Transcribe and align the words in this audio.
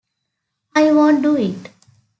I 0.73 0.91
won't 0.93 1.21
do 1.21 1.35
it! 1.35 1.69